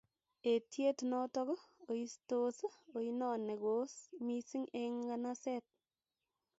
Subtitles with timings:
[0.53, 1.49] Etyet notok
[1.91, 2.57] oitos
[2.97, 3.93] oinoni koos
[4.25, 5.65] missing eng nganaseet.